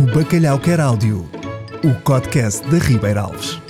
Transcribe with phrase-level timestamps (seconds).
[0.00, 1.28] O Bacalhau Quer Áudio,
[1.84, 3.60] o podcast da Ribeira Alves.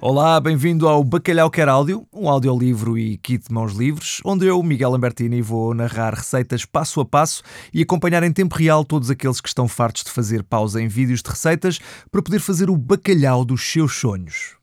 [0.00, 4.62] Olá, bem-vindo ao Bacalhau Quer Áudio, um audiolivro e kit de mãos livres, onde eu,
[4.62, 9.38] Miguel Lambertini, vou narrar receitas passo a passo e acompanhar em tempo real todos aqueles
[9.38, 11.78] que estão fartos de fazer pausa em vídeos de receitas
[12.10, 14.57] para poder fazer o bacalhau dos seus sonhos.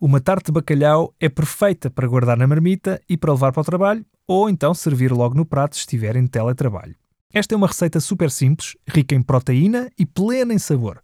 [0.00, 3.64] Uma tarte de bacalhau é perfeita para guardar na marmita e para levar para o
[3.64, 6.96] trabalho, ou então servir logo no prato se estiver em teletrabalho.
[7.32, 11.00] Esta é uma receita super simples, rica em proteína e plena em sabor.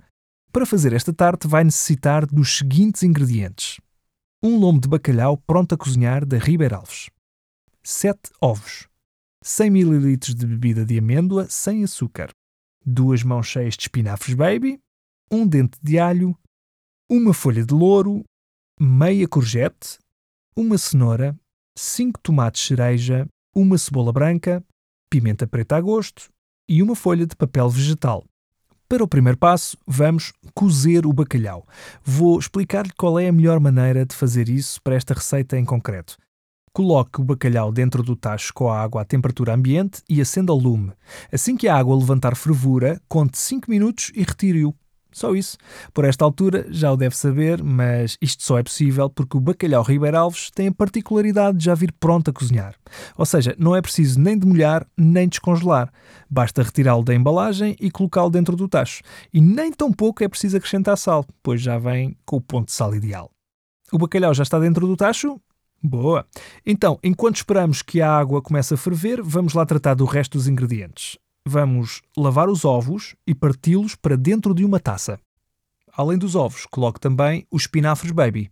[0.53, 3.81] Para fazer esta tarte vai necessitar dos seguintes ingredientes.
[4.43, 7.11] Um lombo de bacalhau pronto a cozinhar da Ribeira Alves.
[7.83, 8.89] 7 ovos.
[9.43, 12.31] 100 ml de bebida de amêndoa sem açúcar.
[12.85, 14.79] Duas mãos cheias de espinafres baby.
[15.31, 16.37] Um dente de alho.
[17.09, 18.25] Uma folha de louro.
[18.83, 19.99] Meia courgette.
[20.57, 21.39] Uma cenoura.
[21.77, 23.27] 5 tomates cereja.
[23.55, 24.65] Uma cebola branca.
[25.11, 26.31] Pimenta preta a gosto.
[26.67, 28.25] E uma folha de papel vegetal.
[28.89, 31.69] Para o primeiro passo, vamos cozer o bacalhau.
[32.03, 36.17] Vou explicar-lhe qual é a melhor maneira de fazer isso para esta receita em concreto.
[36.73, 40.59] Coloque o bacalhau dentro do tacho com a água à temperatura ambiente e acenda o
[40.59, 40.95] lume.
[41.31, 44.75] Assim que a água levantar fervura, conte 5 minutos e retire-o.
[45.13, 45.57] Só isso.
[45.93, 49.83] Por esta altura já o deve saber, mas isto só é possível porque o bacalhau
[49.83, 52.75] Ribeira Alves tem a particularidade de já vir pronto a cozinhar.
[53.17, 55.93] Ou seja, não é preciso nem demolhar nem descongelar.
[56.29, 59.03] Basta retirá-lo da embalagem e colocá-lo dentro do tacho.
[59.33, 62.73] E nem tão pouco é preciso acrescentar sal, pois já vem com o ponto de
[62.73, 63.31] sal ideal.
[63.93, 65.41] O bacalhau já está dentro do tacho?
[65.83, 66.27] Boa!
[66.65, 70.47] Então, enquanto esperamos que a água comece a ferver, vamos lá tratar do resto dos
[70.47, 71.17] ingredientes
[71.47, 75.19] vamos lavar os ovos e parti-los para dentro de uma taça.
[75.93, 78.51] Além dos ovos, coloque também os espinafres baby.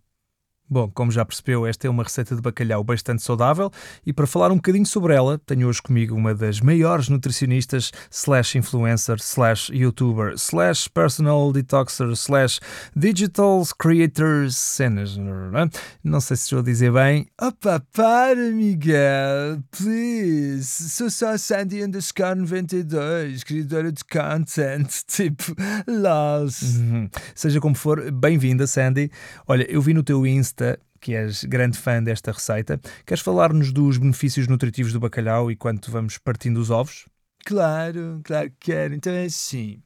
[0.70, 3.70] Bom, como já percebeu, esta é uma receita de bacalhau bastante saudável
[4.04, 8.58] e para falar um bocadinho sobre ela, tenho hoje comigo uma das maiores nutricionistas slash
[8.58, 12.60] influencer slash youtuber slash personal detoxer slash
[12.94, 15.16] digital creators cenas.
[16.04, 17.26] Não sei se estou a dizer bem.
[17.40, 20.90] Opa, para Miguel, please.
[20.90, 25.54] Sou só Sandy underscore 92, criadora de content, tipo,
[25.86, 26.60] lols.
[26.76, 27.08] Uhum.
[27.34, 29.10] Seja como for, bem-vinda Sandy.
[29.46, 30.57] Olha, eu vi no teu Insta
[31.00, 32.80] que és grande fã desta receita.
[33.06, 37.06] Queres falar-nos dos benefícios nutritivos do bacalhau e quanto vamos partindo os ovos?
[37.44, 38.94] Claro, claro que quero.
[38.94, 39.80] Então é assim: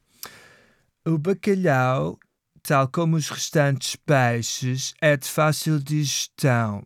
[1.05, 2.17] o bacalhau,
[2.61, 6.83] tal como os restantes peixes, é de fácil digestão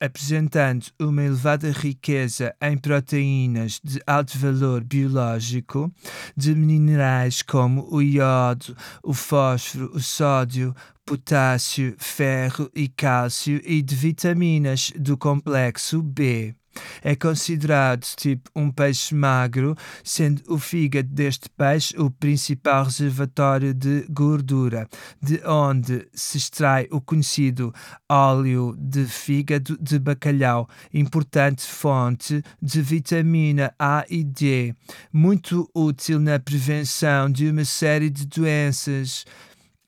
[0.00, 5.92] apresentando uma elevada riqueza em proteínas de alto valor biológico,
[6.36, 10.74] de minerais como o iodo, o fósforo, o sódio,
[11.08, 16.54] potássio, ferro e cálcio e de vitaminas do complexo B.
[17.02, 19.74] É considerado tipo um peixe magro,
[20.04, 24.86] sendo o fígado deste peixe o principal reservatório de gordura,
[25.20, 27.74] de onde se extrai o conhecido
[28.06, 34.74] óleo de fígado de bacalhau, importante fonte de vitamina A e D,
[35.10, 39.24] muito útil na prevenção de uma série de doenças.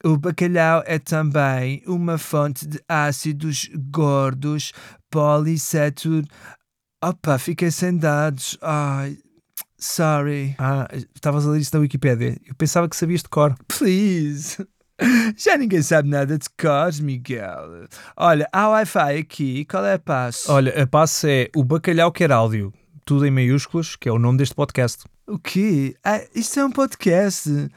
[0.04, 4.72] O bacalhau é também uma fonte de ácidos gordos
[5.10, 6.28] polissaturados
[7.02, 8.58] Opa, fiquei sem dados.
[8.60, 9.16] Ai,
[9.78, 10.54] sorry.
[10.58, 12.36] Ah, estavas a ler isso na Wikipedia.
[12.46, 13.54] Eu pensava que sabias de cor.
[13.68, 14.58] Please.
[15.34, 17.88] Já ninguém sabe nada de cor, Miguel.
[18.14, 19.64] Olha, há Wi-Fi aqui.
[19.64, 20.52] Qual é a passo?
[20.52, 22.70] Olha, a passo é o bacalhau quer áudio.
[23.06, 25.04] Tudo em maiúsculos, que é o nome deste podcast.
[25.26, 25.96] O quê?
[26.04, 27.70] Ah, isto é um podcast.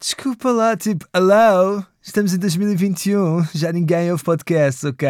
[0.00, 1.84] Desculpa lá, tipo, hello?
[2.00, 5.08] Estamos em 2021, já ninguém ouve podcast, ok?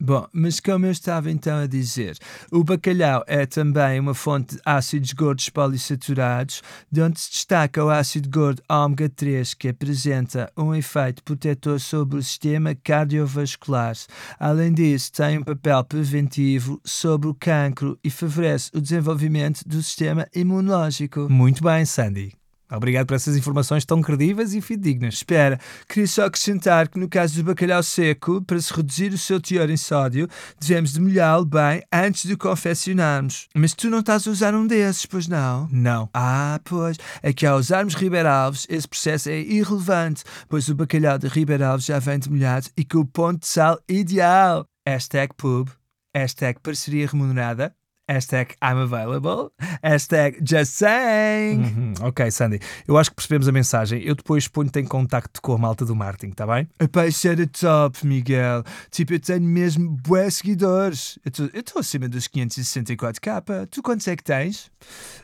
[0.00, 2.16] Bom, mas como eu estava então a dizer,
[2.52, 7.90] o bacalhau é também uma fonte de ácidos gordos polissaturados, de onde se destaca o
[7.90, 13.96] ácido gordo ômega 3, que apresenta um efeito protetor sobre o sistema cardiovascular.
[14.38, 20.24] Além disso, tem um papel preventivo sobre o cancro e favorece o desenvolvimento do sistema
[20.32, 21.28] imunológico.
[21.28, 22.39] Muito bem, Sandy.
[22.70, 25.14] Obrigado por essas informações tão credíveis e fidedignas.
[25.14, 25.58] Espera,
[25.88, 29.70] queria só acrescentar que no caso do bacalhau seco, para se reduzir o seu teor
[29.70, 30.28] em sódio,
[30.60, 33.48] devemos demolhá-lo bem antes de o confeccionarmos.
[33.54, 35.68] Mas tu não estás a usar um desses, pois não?
[35.70, 36.08] Não.
[36.14, 36.96] Ah, pois.
[37.22, 41.68] É que ao usarmos Ribeira Alves, esse processo é irrelevante, pois o bacalhau de Ribeira
[41.68, 44.66] Alves já vem demolhado e com o ponto de sal ideal.
[44.86, 45.68] Hashtag pub,
[46.14, 47.74] hashtag parceria remunerada,
[48.10, 49.52] Hashtag I'm available.
[49.84, 51.60] Hashtag just saying.
[51.60, 52.58] Uhum, ok, Sandy.
[52.88, 54.02] Eu acho que percebemos a mensagem.
[54.02, 56.68] Eu depois ponho-te em contacto com a malta do marketing, tá bem?
[56.80, 58.64] Epá, isso era top, Miguel.
[58.90, 61.20] Tipo, eu tenho mesmo bué seguidores.
[61.24, 63.68] Eu estou acima dos 564k.
[63.70, 64.72] Tu quantos é que tens?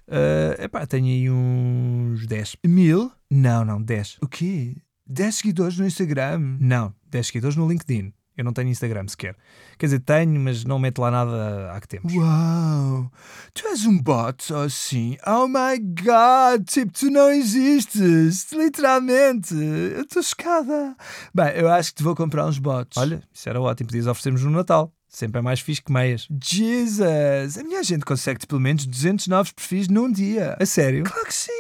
[0.06, 2.58] Uh, epá, tenho aí uns 10.
[2.64, 3.10] Mil?
[3.28, 4.18] Não, não, 10.
[4.22, 4.76] O quê?
[5.08, 6.56] 10 seguidores no Instagram?
[6.60, 8.12] Não, 10 seguidores no LinkedIn.
[8.36, 9.34] Eu não tenho Instagram sequer.
[9.78, 12.12] Quer dizer, tenho, mas não meto lá nada há que tempos.
[12.14, 13.10] Uau!
[13.54, 15.16] Tu és um bot assim?
[15.26, 16.66] Oh my god!
[16.66, 18.52] Tipo, tu não existes!
[18.52, 19.54] Literalmente!
[19.54, 20.94] Eu estou chocada!
[21.34, 22.98] Bem, eu acho que te vou comprar uns bots.
[22.98, 23.88] Olha, isso era ótimo.
[23.88, 24.92] Podias oferecermos no Natal.
[25.08, 26.28] Sempre é mais fixe que meias.
[26.42, 27.56] Jesus!
[27.56, 30.56] A minha gente consegue pelo menos 200 novos perfis num dia.
[30.60, 31.04] A sério?
[31.04, 31.55] Claro que sim!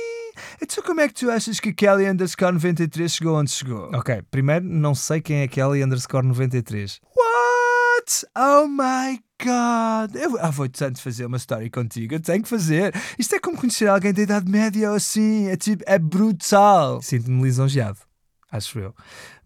[0.76, 3.88] Então como é que tu achas que Kelly underscore 93 chegou onde chegou?
[3.94, 7.00] Ok, primeiro não sei quem é Kelly underscore 93.
[7.16, 8.26] What?
[8.36, 10.14] Oh my God!
[10.14, 12.94] Eu ah, vou tanto fazer uma story contigo, eu tenho que fazer.
[13.18, 17.00] Isto é como conhecer alguém da Idade Média ou assim, é tipo, é brutal.
[17.00, 18.00] Sinto-me lisonjeado,
[18.52, 18.94] acho eu.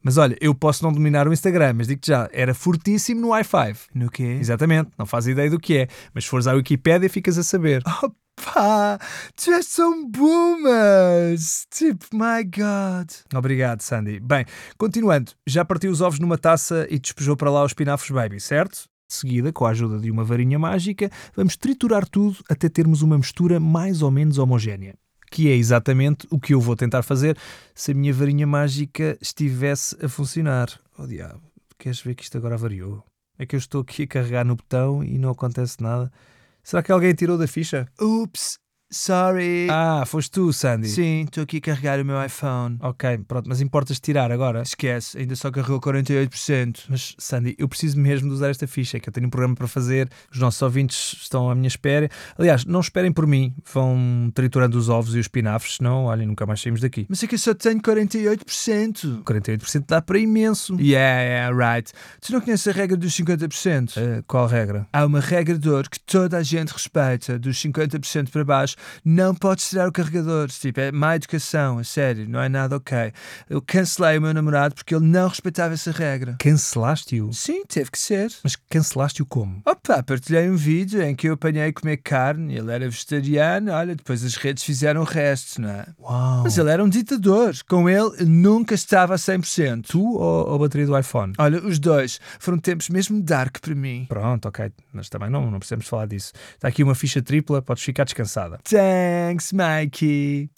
[0.03, 3.75] Mas olha, eu posso não dominar o Instagram, mas digo-te já, era fortíssimo no Wi-Fi.
[3.94, 4.37] No quê?
[4.41, 7.85] Exatamente, não faz ideia do que é, mas se fores à Wikipédia ficas a saber.
[8.03, 8.11] Oh
[8.41, 8.99] pá,
[9.37, 11.67] tu és tão boomers!
[11.71, 13.11] Tipo, my God.
[13.35, 14.21] Obrigado, Sandy.
[14.21, 14.45] Bem,
[14.79, 18.85] continuando, já partiu os ovos numa taça e despejou para lá os pinafos baby, certo?
[19.09, 23.19] De seguida, com a ajuda de uma varinha mágica, vamos triturar tudo até termos uma
[23.19, 24.95] mistura mais ou menos homogénea.
[25.31, 27.37] Que é exatamente o que eu vou tentar fazer
[27.75, 30.69] se a minha varinha mágica estivesse a funcionar.
[30.99, 31.41] Oh diabo,
[31.79, 33.05] queres ver que isto agora variou?
[33.39, 36.13] É que eu estou aqui a carregar no botão e não acontece nada.
[36.62, 37.87] Será que alguém tirou da ficha?
[38.01, 38.59] Ups,
[38.91, 39.69] sorry.
[39.71, 40.89] Ah, foste tu, Sandy.
[40.89, 42.77] Sim, estou aqui a carregar o meu iPhone.
[42.81, 44.63] Ok, pronto, mas importas tirar agora?
[44.63, 46.85] Esquece, ainda só carregou 48%.
[46.89, 49.69] Mas, Sandy, eu preciso mesmo de usar esta ficha, que eu tenho um programa para
[49.69, 52.09] fazer, os nossos ouvintes estão à minha espera.
[52.37, 56.45] Aliás, não esperem por mim, vão triturando os ovos e os espinafres, senão, olhem, nunca
[56.45, 57.07] mais saímos daqui.
[57.09, 59.23] Mas é que eu só tenho 48%.
[59.23, 60.75] 48% dá para imenso.
[60.81, 61.93] Yeah, yeah, right.
[62.21, 63.97] Tu não conheces a regra dos 50%?
[63.97, 64.87] Uh, qual regra?
[64.93, 69.35] Há uma regra de ouro que toda a gente respeita, dos 50% para baixo, não
[69.35, 70.49] podes tirar o carregador.
[70.49, 73.12] Tipo, é má educação, a sério, não é nada ok.
[73.49, 76.37] Eu cancelei o meu namorado porque ele não respeitava essa regra.
[76.38, 77.32] Cancelaste-o?
[77.32, 78.32] Sim, teve que ser.
[78.43, 79.62] Mas cancelaste-o como?
[79.65, 83.94] Opa, partilhei um vídeo em que eu apanhei a comer carne, ele era vegetariano, olha,
[83.94, 85.87] depois as redes fizeram o resto, não é?
[85.99, 86.43] Uau!
[86.44, 87.55] Mas ele era um ditador.
[87.69, 89.87] Com ele, nunca estava a 100%.
[89.88, 91.33] Tu ou, ou a bateria do iPhone?
[91.38, 92.21] Olha, os dois.
[92.38, 94.06] Foram tempos mesmo dark para mim.
[94.09, 94.71] Pronto, ok.
[94.93, 96.33] Mas também não, não precisamos falar disso.
[96.55, 98.59] Está aqui uma ficha tripla, podes ficar descansada.
[98.71, 100.49] Thanks, Mikey.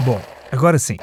[0.00, 0.96] Bom, agora sim.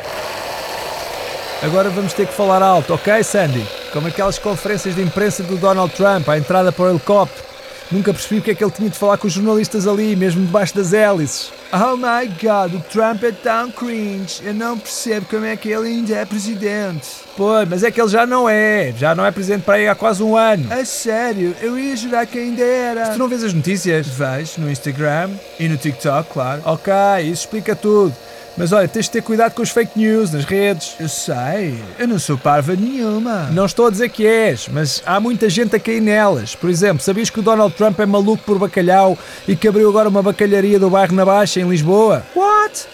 [1.64, 3.66] Agora vamos ter que falar alto, ok, Sandy?
[3.94, 7.46] Como aquelas conferências de imprensa do Donald Trump à entrada para o helicóptero.
[7.90, 10.46] Nunca percebi o que é que ele tinha de falar com os jornalistas ali, mesmo
[10.46, 11.52] debaixo das hélices.
[11.72, 14.42] Oh my god, o Trump é tão cringe.
[14.42, 17.08] Eu não percebo como é que ele ainda é presidente.
[17.36, 18.94] Pois, mas é que ele já não é.
[18.98, 20.72] Já não é presidente para aí há quase um ano.
[20.72, 23.02] A sério, eu ia jurar que ainda era.
[23.02, 24.08] Mas tu não vês as notícias?
[24.08, 26.62] Vejo no Instagram e no TikTok, claro.
[26.64, 26.94] Ok,
[27.24, 28.16] isso explica tudo.
[28.58, 30.96] Mas olha, tens de ter cuidado com os fake news nas redes.
[31.00, 33.50] Eu sei, eu não sou parva nenhuma.
[33.52, 36.56] Não estou a dizer que és, mas há muita gente a cair nelas.
[36.56, 39.18] Por exemplo, sabias que o Donald Trump é maluco por bacalhau
[39.48, 42.24] e que abriu agora uma bacalharia do bairro na Baixa, em Lisboa?
[42.36, 42.88] What?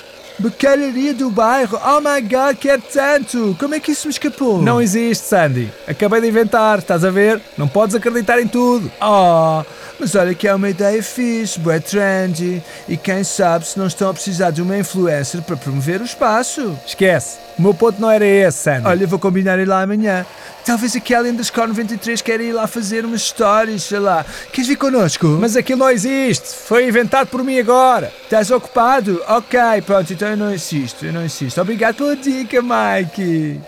[0.44, 1.80] Bacalharia do bairro?
[1.86, 3.56] Oh my god, quero tanto!
[3.58, 4.62] Como é que isso me escapou?
[4.62, 5.72] Não existe, Sandy.
[5.88, 7.40] Acabei de inventar, estás a ver?
[7.58, 8.92] Não podes acreditar em tudo.
[9.02, 9.64] Oh,
[9.98, 12.62] mas olha que é uma ideia fixe, bué trendy.
[12.90, 16.78] E quem sabe se não estão a precisar de uma influencer para promover o espaço.
[16.86, 17.38] Esquece.
[17.58, 18.88] O meu ponto não era esse, Sandy.
[18.88, 20.26] Olha, vou combinar ir lá amanhã.
[20.66, 24.26] Talvez a Kelly underscore 93 queira ir lá fazer umas stories, sei lá.
[24.52, 25.28] Queres vir connosco?
[25.40, 26.48] Mas aquilo não existe.
[26.48, 28.12] Foi inventado por mim agora.
[28.24, 29.22] Estás ocupado?
[29.28, 31.60] Ok, pronto, então eu não insisto, eu não insisto.
[31.62, 33.60] Obrigado pela dica, Mike.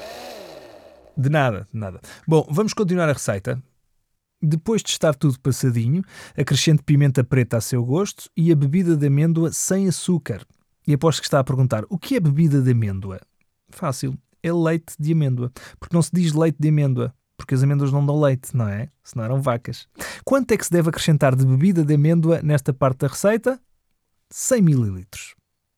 [1.17, 1.99] De nada, de nada.
[2.27, 3.61] Bom, vamos continuar a receita.
[4.41, 6.03] Depois de estar tudo passadinho,
[6.37, 10.41] acrescente pimenta preta a seu gosto e a bebida de amêndoa sem açúcar.
[10.87, 13.19] E aposto que está a perguntar: o que é bebida de amêndoa?
[13.75, 15.51] Fácil, é leite de amêndoa.
[15.79, 18.89] Porque não se diz leite de amêndoa, porque as amêndoas não dão leite, não é?
[19.03, 19.87] Se não eram vacas.
[20.23, 23.59] Quanto é que se deve acrescentar de bebida de amêndoa nesta parte da receita?
[24.29, 25.05] 100 ml.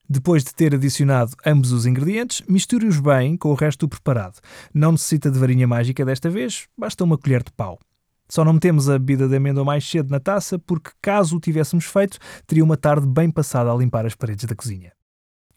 [0.08, 4.39] Depois de ter adicionado ambos os ingredientes, misture-os bem com o resto do preparado.
[4.74, 7.80] Não necessita de varinha mágica desta vez, basta uma colher de pau.
[8.30, 11.86] Só não metemos a bebida de amêndoa mais cedo na taça porque, caso o tivéssemos
[11.86, 14.97] feito, teria uma tarde bem passada a limpar as paredes da cozinha.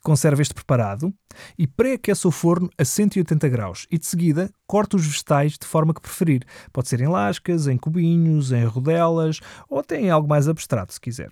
[0.02, 1.12] Conserva este preparado
[1.59, 5.92] e pré-aquece o forno a 180 graus e de seguida corta os vegetais de forma
[5.92, 6.45] que preferir.
[6.73, 11.00] Pode ser em lascas, em cubinhos, em rodelas ou até em algo mais abstrato, se
[11.00, 11.30] quiser.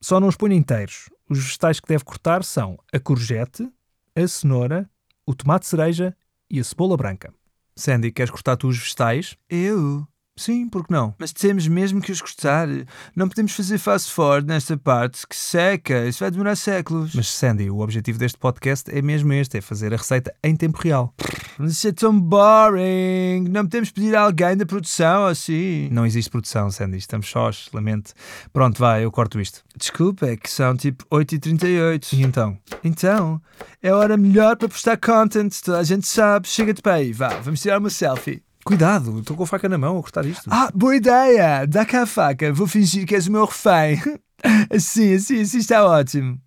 [0.00, 1.08] Só não os ponha inteiros.
[1.28, 3.68] Os vegetais que deve cortar são a courgette,
[4.14, 4.88] a cenoura,
[5.26, 6.16] o tomate cereja
[6.50, 7.32] e a cebola branca.
[7.74, 9.36] Sandy, queres cortar tu os vegetais?
[9.48, 10.06] Eu?
[10.38, 11.14] Sim, por que não?
[11.18, 12.68] Mas temos mesmo que os cortar.
[13.14, 16.06] Não podemos fazer fast forward nesta parte que seca.
[16.06, 17.14] Isso vai demorar séculos.
[17.14, 20.78] Mas Sandy, o objetivo deste podcast é mesmo este, é fazer a receita em tempo
[20.78, 21.12] real.
[21.60, 23.48] Isso é tão boring.
[23.50, 25.88] Não podemos pedir a alguém da produção assim.
[25.90, 28.12] Não existe produção, Sandy, estamos sós, lamento.
[28.52, 29.64] Pronto, vai, eu corto isto.
[29.76, 32.12] Desculpa, é que são tipo 8h38.
[32.12, 32.56] E então?
[32.84, 33.40] Então,
[33.82, 35.52] é a hora melhor para postar content.
[35.64, 36.48] Toda a gente sabe.
[36.48, 38.42] Chega-te para aí, vá, vamos tirar uma selfie.
[38.68, 40.46] Cuidado, estou com a faca na mão a cortar isto.
[40.52, 41.66] Ah, boa ideia!
[41.66, 43.98] Dá cá a faca, vou fingir que és o meu refém.
[44.70, 46.38] Assim, assim, assim está ótimo.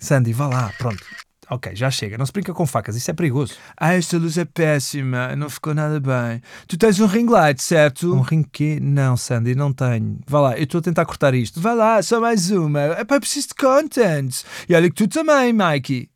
[0.00, 1.04] Sandy, vá lá, pronto.
[1.48, 3.54] Ok, já chega, não se brinca com facas, isso é perigoso.
[3.76, 6.42] Ah, esta luz é péssima, não ficou nada bem.
[6.66, 8.12] Tu tens um ring light, certo?
[8.12, 8.80] Um ring quê?
[8.80, 10.18] Não, Sandy, não tenho.
[10.26, 11.60] Vá lá, eu estou a tentar cortar isto.
[11.60, 12.80] Vá lá, só mais uma.
[12.80, 14.42] É para preciso de content.
[14.68, 16.10] E olha que tu também, Mikey.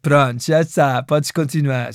[0.00, 1.90] Pronto, já está, podes continuar.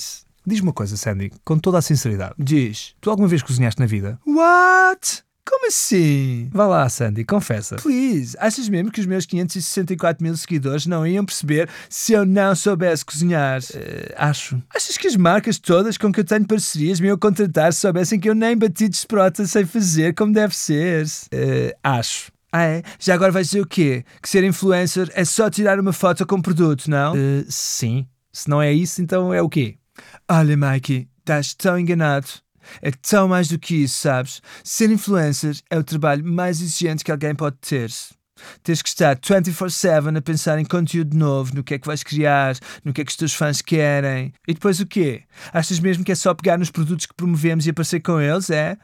[0.45, 2.35] Diz-me uma coisa, Sandy, com toda a sinceridade.
[2.37, 2.95] Diz.
[3.01, 4.19] Tu alguma vez cozinhaste na vida?
[4.27, 5.23] What?
[5.47, 6.49] Como assim?
[6.51, 7.75] Vá lá, Sandy, confessa.
[7.75, 12.55] Please, achas mesmo que os meus 564 mil seguidores não iam perceber se eu não
[12.55, 13.61] soubesse cozinhar?
[13.61, 14.59] Uh, acho.
[14.73, 18.19] Achas que as marcas todas com que eu tenho parcerias me iam contratar se soubessem
[18.19, 21.05] que eu nem bati de sprota sei fazer como deve ser?
[21.05, 22.31] Uh, acho.
[22.51, 22.83] Ah, é?
[22.99, 24.03] Já agora vais dizer o quê?
[24.21, 27.13] Que ser influencer é só tirar uma foto com produto, não?
[27.13, 28.07] Uh, sim.
[28.33, 29.77] Se não é isso, então é o quê?
[30.29, 32.27] Olha, Mikey, estás tão enganado.
[32.81, 34.41] É tão mais do que isso, sabes?
[34.63, 37.91] Ser influencer é o trabalho mais exigente que alguém pode ter.
[38.63, 42.57] Tens que estar 24-7 a pensar em conteúdo novo, no que é que vais criar,
[42.83, 44.33] no que é que os teus fãs querem.
[44.47, 45.23] E depois o quê?
[45.53, 48.49] Achas mesmo que é só pegar nos produtos que promovemos e aparecer com eles?
[48.49, 48.77] É?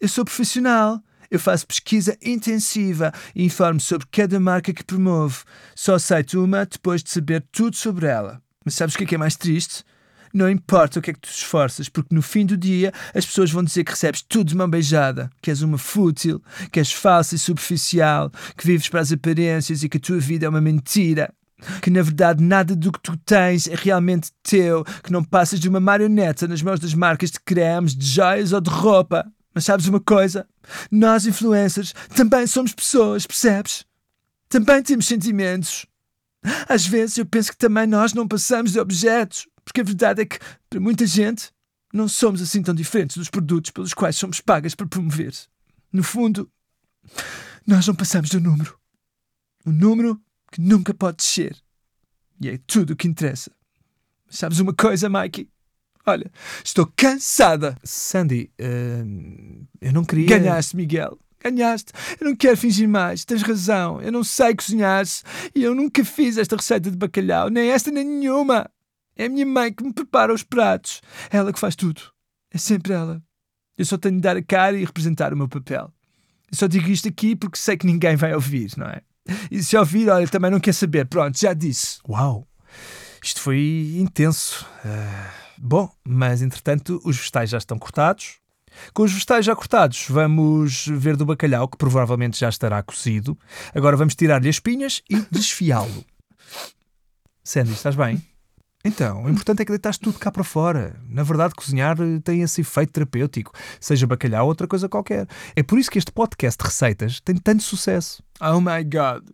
[0.00, 1.00] Eu sou profissional.
[1.30, 5.44] Eu faço pesquisa intensiva e informo sobre cada marca que promovo.
[5.76, 8.42] Só aceito uma depois de saber tudo sobre ela.
[8.64, 9.84] Mas sabes o que é, que é mais triste?
[10.32, 13.50] Não importa o que é que tu esforças, porque no fim do dia as pessoas
[13.50, 17.34] vão dizer que recebes tudo de mão beijada, que és uma fútil, que és falsa
[17.34, 21.32] e superficial, que vives para as aparências e que a tua vida é uma mentira.
[21.82, 25.68] Que na verdade nada do que tu tens é realmente teu, que não passas de
[25.68, 29.26] uma marioneta nas mãos das marcas de cremes, de joias ou de roupa.
[29.54, 30.46] Mas sabes uma coisa?
[30.90, 33.84] Nós, influencers, também somos pessoas, percebes?
[34.48, 35.86] Também temos sentimentos.
[36.68, 39.46] Às vezes eu penso que também nós não passamos de objetos.
[39.70, 40.36] Porque a verdade é que,
[40.68, 41.52] para muita gente,
[41.92, 45.32] não somos assim tão diferentes dos produtos pelos quais somos pagas para promover.
[45.92, 46.50] No fundo,
[47.64, 48.76] nós não passamos do número.
[49.64, 51.56] Um número que nunca pode descer.
[52.40, 53.52] E é tudo o que interessa.
[54.28, 55.48] Sabes uma coisa, Mikey?
[56.04, 56.28] Olha,
[56.64, 57.78] estou cansada.
[57.84, 60.26] Sandy, uh, eu não queria.
[60.26, 61.16] Ganhaste, Miguel.
[61.40, 61.92] Ganhaste.
[62.20, 63.24] Eu não quero fingir mais.
[63.24, 64.02] Tens razão.
[64.02, 65.04] Eu não sei cozinhar
[65.54, 68.68] e eu nunca fiz esta receita de bacalhau, nem esta nem nenhuma.
[69.20, 71.02] É a minha mãe que me prepara os pratos.
[71.30, 72.00] É ela que faz tudo.
[72.50, 73.22] É sempre ela.
[73.76, 75.92] Eu só tenho de dar a cara e representar o meu papel.
[76.50, 79.02] Eu só digo isto aqui porque sei que ninguém vai ouvir, não é?
[79.50, 81.04] E se ouvir, olha, também não quer saber.
[81.04, 81.98] Pronto, já disse.
[82.08, 82.48] Uau!
[83.22, 84.66] Isto foi intenso.
[84.82, 88.38] Uh, bom, mas entretanto os vegetais já estão cortados.
[88.94, 93.38] Com os vegetais já cortados, vamos ver do bacalhau, que provavelmente já estará cozido.
[93.74, 96.06] Agora vamos tirar-lhe as espinhas e desfiá-lo.
[97.44, 98.30] Sandy, estás bem?
[98.84, 100.98] Então, o importante é que deitaste tudo cá para fora.
[101.06, 105.26] Na verdade, cozinhar eh, tem esse efeito terapêutico, seja bacalhau ou outra coisa qualquer.
[105.54, 108.22] É por isso que este podcast de receitas tem tanto sucesso.
[108.40, 109.28] Oh my god.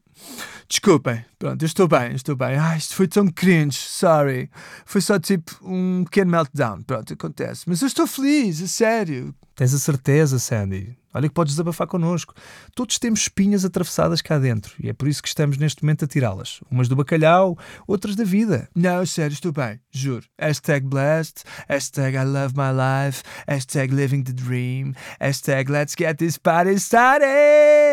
[0.69, 2.57] Desculpem, pronto, eu estou bem, estou bem.
[2.57, 4.51] Ai, isto foi tão cringe, sorry.
[4.85, 7.65] Foi só tipo um pequeno meltdown, pronto, acontece.
[7.69, 9.33] Mas eu estou feliz, a sério.
[9.55, 10.97] Tens a certeza, Sandy.
[11.17, 12.35] Olha que podes desabafar connosco.
[12.75, 16.09] Todos temos espinhas atravessadas cá dentro e é por isso que estamos neste momento a
[16.09, 16.61] tirá-las.
[16.71, 18.69] Umas do bacalhau, outras da vida.
[18.75, 20.27] Não, sério, estou bem, juro.
[20.39, 26.37] Hashtag blessed, hashtag I love my life, hashtag living the dream, hashtag let's get this
[26.37, 27.86] party started.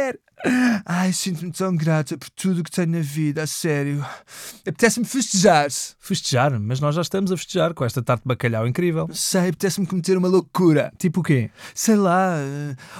[0.85, 4.05] Ai, sinto-me tão grata por tudo o que tenho na vida, a sério.
[4.67, 5.69] Apetece-me festejar.
[5.99, 6.59] Festejar?
[6.59, 9.07] Mas nós já estamos a festejar com esta tarte de bacalhau incrível.
[9.13, 10.91] Sei, apetece-me cometer uma loucura.
[10.97, 11.49] Tipo o quê?
[11.73, 12.35] Sei lá.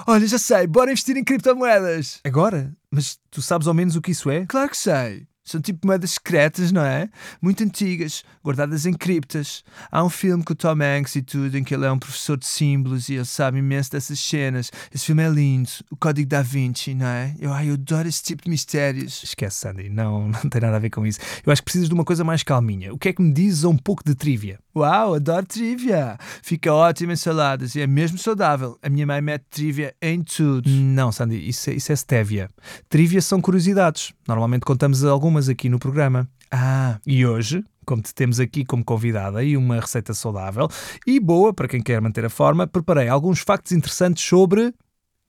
[0.07, 2.19] Olha, já sei, bora investir em criptomoedas.
[2.23, 2.73] Agora?
[2.89, 4.45] Mas tu sabes ao menos o que isso é?
[4.45, 5.27] Claro que sei.
[5.43, 7.09] São tipo moedas secretas, não é?
[7.41, 9.63] Muito antigas, guardadas em criptas.
[9.91, 12.37] Há um filme com o Tom Hanks e tudo, em que ele é um professor
[12.37, 14.71] de símbolos e ele sabe imenso dessas cenas.
[14.93, 15.69] Esse filme é lindo.
[15.91, 17.35] O Código da Vinci, não é?
[17.39, 19.21] Eu, ai, eu adoro esse tipo de mistérios.
[19.23, 21.19] Esquece, Sandy, não, não tem nada a ver com isso.
[21.45, 22.93] Eu acho que precisas de uma coisa mais calminha.
[22.93, 24.59] O que é que me dizes a um pouco de trivia?
[24.75, 26.17] Uau, adoro trivia.
[26.41, 28.77] Fica ótimo em saladas e é mesmo saudável.
[28.81, 30.67] A minha mãe mete trivia em tudo.
[30.67, 32.49] Não, Sandy, isso é, isso é stevia.
[32.89, 34.13] Trivia são curiosidades.
[34.27, 36.27] Normalmente contamos algumas aqui no programa.
[36.51, 40.69] Ah, E hoje, como te temos aqui como convidada e uma receita saudável
[41.07, 44.73] e boa para quem quer manter a forma, preparei alguns factos interessantes sobre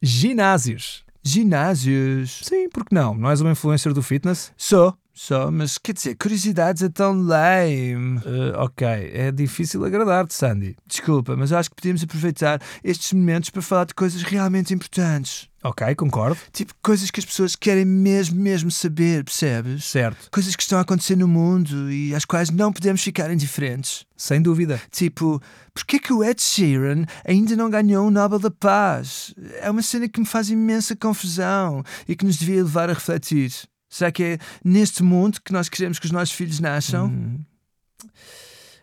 [0.02, 1.04] ginásios.
[1.22, 2.40] ginásios.
[2.44, 3.14] Sim, porque não?
[3.14, 4.52] Não és uma influencer do fitness?
[4.58, 8.20] Só, só, mas quer dizer, curiosidades é tão lame.
[8.26, 10.76] Eh, ok, é difícil agradar-te, Sandy.
[10.86, 15.48] Desculpa, mas acho que podíamos aproveitar estes momentos para falar de coisas realmente importantes.
[15.66, 16.38] Ok, concordo.
[16.52, 19.84] Tipo, coisas que as pessoas querem mesmo, mesmo saber, percebes?
[19.84, 24.04] Certo, Coisas que estão a acontecer no mundo e às quais não podemos ficar indiferentes.
[24.14, 24.78] sem dúvida.
[24.90, 25.40] Tipo,
[25.72, 29.34] porquê que o Ed Sheeran ainda não ganhou o Nobel da Paz?
[29.62, 33.50] É uma cena que me faz imensa confusão e que nos devia levar a refletir.
[33.88, 37.06] Será que é neste mundo que nós queremos que os nossos filhos nasçam?
[37.06, 37.38] Hum.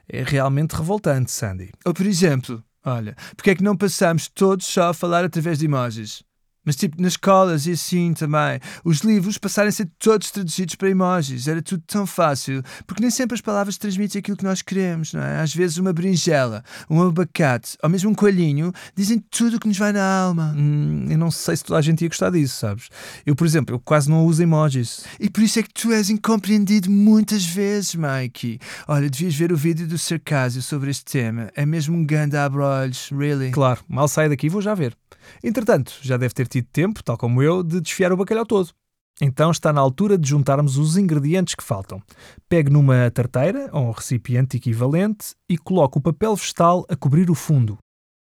[0.09, 1.69] É realmente revoltante, Sandy.
[1.85, 5.65] Ou, por exemplo, olha, porque é que não passamos todos só a falar através de
[5.65, 6.23] emojis?
[6.63, 10.89] Mas, tipo, nas escolas e assim também, os livros passarem a ser todos traduzidos para
[10.89, 11.47] emojis.
[11.47, 12.63] Era tudo tão fácil.
[12.85, 15.41] Porque nem sempre as palavras transmitem aquilo que nós queremos, não é?
[15.41, 19.77] Às vezes, uma berinjela, um abacate ou mesmo um coelhinho dizem tudo o que nos
[19.77, 20.53] vai na alma.
[20.55, 22.89] Hum, eu não sei se toda a gente ia gostar disso, sabes?
[23.25, 25.03] Eu, por exemplo, eu quase não uso emojis.
[25.19, 28.59] E por isso é que tu és incompreendido muitas vezes, Mikey.
[28.87, 31.49] Olha, devias ver o vídeo do Sarcásio sobre este tema.
[31.55, 33.49] É mesmo um grande abre-olhos, really.
[33.49, 34.95] Claro, mal saio daqui vou já ver.
[35.43, 38.69] Entretanto, já deve ter tido tempo, tal como eu, de desfiar o bacalhau todo.
[39.21, 42.01] Então está na altura de juntarmos os ingredientes que faltam.
[42.49, 47.35] Pegue numa tarteira ou um recipiente equivalente e coloque o papel vegetal a cobrir o
[47.35, 47.77] fundo.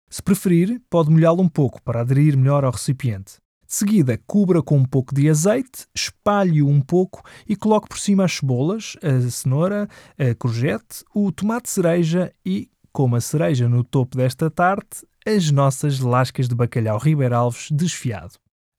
[0.09, 3.35] Se preferir, pode molhá-lo um pouco para aderir melhor ao recipiente.
[3.65, 8.25] De seguida, cubra com um pouco de azeite, espalhe-o um pouco e coloque por cima
[8.25, 9.87] as cebolas, a cenoura,
[10.19, 15.99] a courgette, o tomate cereja e, como a cereja no topo desta tarte, as nossas
[15.99, 18.33] lascas de bacalhau Ribeiralves desfiado.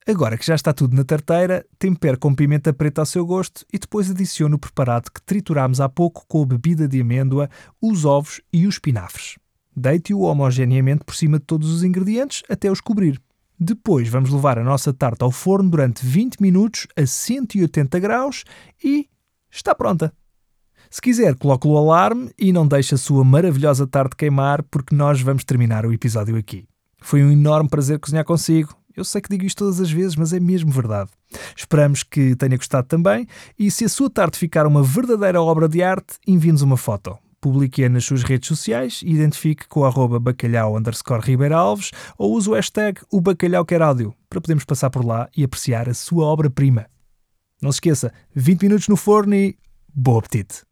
[0.07, 3.79] Agora que já está tudo na tarteira, tempere com pimenta preta ao seu gosto e
[3.79, 7.49] depois adicione o preparado que triturámos há pouco com a bebida de amêndoa,
[7.81, 9.39] os ovos e os espinafres.
[9.75, 13.21] Deite-o homogeneamente por cima de todos os ingredientes até os cobrir.
[13.59, 18.45] Depois vamos levar a nossa tarte ao forno durante 20 minutos a 180 graus
[18.83, 19.09] e
[19.49, 20.13] está pronta.
[20.93, 25.23] Se quiser, coloque o alarme e não deixe a sua maravilhosa tarte queimar, porque nós
[25.23, 26.67] vamos terminar o episódio aqui.
[27.01, 28.77] Foi um enorme prazer cozinhar consigo.
[28.95, 31.09] Eu sei que digo isto todas as vezes, mas é mesmo verdade.
[31.57, 33.27] Esperamos que tenha gostado também
[33.59, 37.17] e se a sua tarte ficar uma verdadeira obra de arte, envie-nos uma foto.
[37.41, 42.53] Publique-a nas suas redes sociais e identifique com arroba bacalhau underscore Ribeiralves ou use o
[42.53, 46.85] hashtag o bacalhau quer áudio para podermos passar por lá e apreciar a sua obra-prima.
[47.63, 49.57] Não se esqueça, 20 minutos no forno e
[49.93, 50.65] bom apetite!